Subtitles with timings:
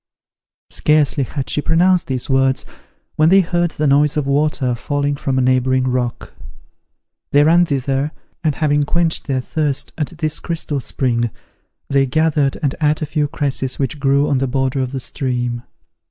[0.71, 2.65] Scarcely had she pronounced these words
[3.17, 6.33] when they heard the noise of water falling from a neighbouring rock.
[7.31, 8.11] They ran thither
[8.43, 11.29] and having quenched their thirst at this crystal spring,
[11.87, 15.61] they gathered and ate a few cresses which grew on the border of the stream.